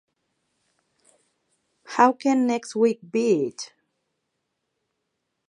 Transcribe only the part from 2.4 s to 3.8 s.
next week be it?